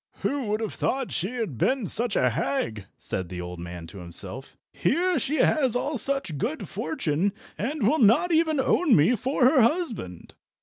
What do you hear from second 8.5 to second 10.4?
own me for her husband!"